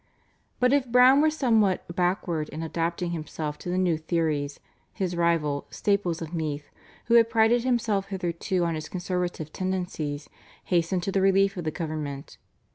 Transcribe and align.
But 0.59 0.73
if 0.73 0.87
Browne 0.87 1.21
were 1.21 1.29
somewhat 1.29 1.95
backward 1.95 2.49
in 2.49 2.63
adapting 2.63 3.11
himself 3.11 3.59
to 3.59 3.69
the 3.69 3.77
new 3.77 3.97
theories, 3.99 4.59
his 4.93 5.15
rival, 5.15 5.67
Staples 5.69 6.23
of 6.23 6.33
Meath, 6.33 6.71
who 7.05 7.13
had 7.13 7.29
prided 7.29 7.63
himself 7.63 8.07
hitherto 8.07 8.65
on 8.65 8.73
his 8.73 8.89
conservative 8.89 9.53
tendencies, 9.53 10.27
hastened 10.63 11.03
to 11.03 11.11
the 11.11 11.21
relief 11.21 11.55
of 11.55 11.65
the 11.65 11.69
government. 11.69 12.39